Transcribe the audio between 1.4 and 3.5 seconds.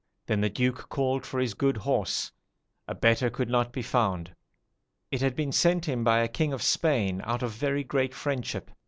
good horse a better could